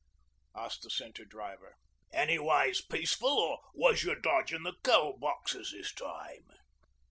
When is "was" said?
3.75-4.03